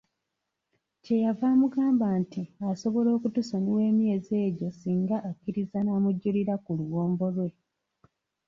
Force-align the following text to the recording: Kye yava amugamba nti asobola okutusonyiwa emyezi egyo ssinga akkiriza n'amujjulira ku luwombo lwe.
Kye 1.03 1.15
yava 1.23 1.45
amugamba 1.53 2.05
nti 2.21 2.41
asobola 2.71 3.09
okutusonyiwa 3.17 3.81
emyezi 3.89 4.33
egyo 4.47 4.67
ssinga 4.71 5.17
akkiriza 5.29 5.79
n'amujjulira 5.83 6.53
ku 6.63 6.71
luwombo 6.79 7.25
lwe. 7.35 7.49